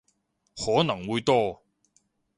[0.55, 1.61] 可能會多